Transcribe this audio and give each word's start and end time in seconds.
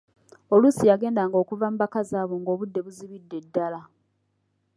Oluusi 0.53 0.83
yagendanga 0.89 1.35
okuva 1.43 1.65
mu 1.71 1.77
bakazi 1.83 2.13
abo 2.21 2.35
ng'obudde 2.41 2.79
buzibidde 2.85 3.37
ddala. 3.45 3.81